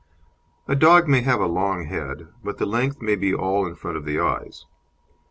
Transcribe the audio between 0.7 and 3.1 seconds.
dog may have a long head, but the length